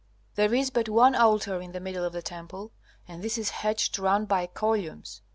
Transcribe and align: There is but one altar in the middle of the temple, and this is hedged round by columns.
There 0.33 0.51
is 0.55 0.71
but 0.71 0.89
one 0.89 1.13
altar 1.13 1.61
in 1.61 1.73
the 1.73 1.79
middle 1.79 2.03
of 2.03 2.11
the 2.11 2.23
temple, 2.23 2.71
and 3.07 3.23
this 3.23 3.37
is 3.37 3.51
hedged 3.51 3.99
round 3.99 4.27
by 4.27 4.47
columns. 4.47 5.21